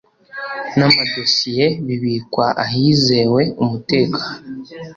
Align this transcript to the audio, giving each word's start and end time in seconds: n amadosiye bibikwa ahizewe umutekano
n 0.77 0.79
amadosiye 0.87 1.65
bibikwa 1.87 2.45
ahizewe 2.63 3.41
umutekano 3.63 4.17